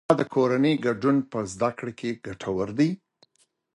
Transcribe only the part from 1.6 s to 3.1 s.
کړه کې ګټور دی؟